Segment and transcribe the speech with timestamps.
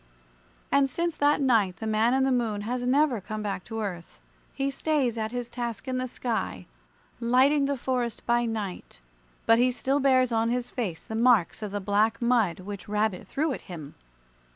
[0.71, 4.17] And since that night the Man in the Moon has never come back to earth.
[4.51, 6.65] He stays at his task in the sky,
[7.19, 8.99] lighting the forest by night;
[9.45, 13.27] but he still bears on his face the marks of the black mud which Rabbit
[13.27, 13.93] threw at him.